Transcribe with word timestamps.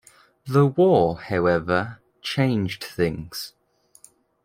The 0.47 0.65
war, 0.65 1.19
however, 1.21 1.99
changed 2.23 2.83
things. 2.83 3.53